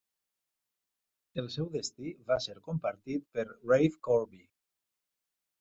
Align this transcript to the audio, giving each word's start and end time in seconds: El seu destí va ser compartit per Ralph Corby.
El 1.41 1.49
seu 1.57 1.69
destí 1.75 2.15
va 2.31 2.39
ser 2.47 2.57
compartit 2.71 3.29
per 3.37 3.47
Ralph 3.53 4.03
Corby. 4.09 4.45